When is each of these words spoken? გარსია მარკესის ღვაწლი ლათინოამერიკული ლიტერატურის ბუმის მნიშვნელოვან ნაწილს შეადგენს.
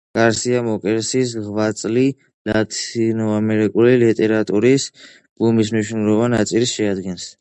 გარსია 0.17 0.61
მარკესის 0.67 1.33
ღვაწლი 1.47 2.05
ლათინოამერიკული 2.51 3.93
ლიტერატურის 4.05 4.87
ბუმის 5.03 5.75
მნიშვნელოვან 5.77 6.35
ნაწილს 6.39 6.75
შეადგენს. 6.81 7.29